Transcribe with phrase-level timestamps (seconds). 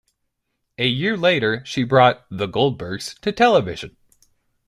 [0.79, 3.97] A year later, she brought "The Goldbergs" to television.